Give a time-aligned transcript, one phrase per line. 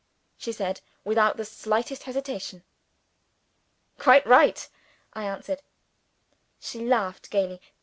[0.35, 2.63] she said, without the slightest hesitation.
[3.99, 4.67] "Quite right,"
[5.13, 5.61] I answered.
[6.59, 7.61] She laughed gaily.